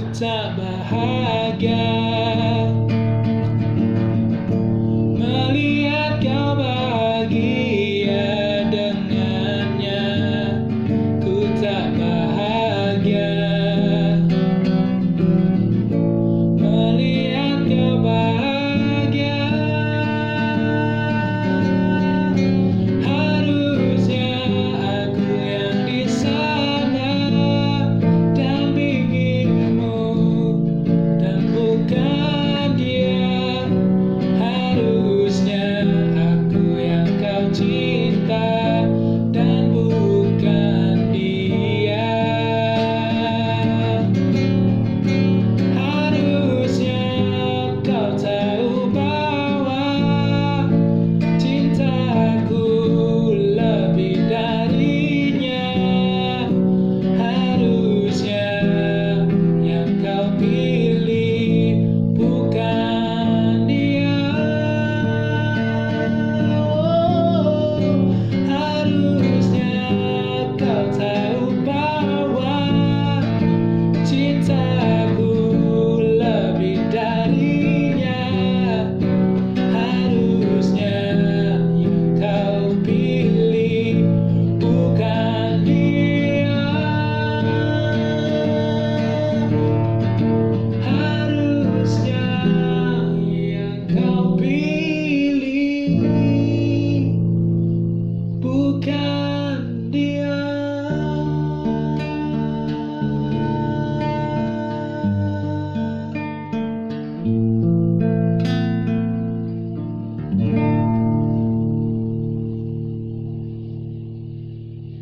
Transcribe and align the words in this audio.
tak 0.00 0.56
bahagia 0.56 1.82